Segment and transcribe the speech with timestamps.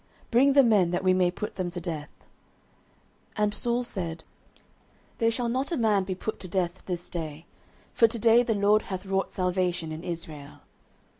[0.31, 2.09] bring the men, that we may put them to death.
[3.37, 4.23] 09:011:013 And Saul said,
[5.19, 7.45] There shall not a man be put to death this day:
[7.93, 10.61] for to day the LORD hath wrought salvation in Israel.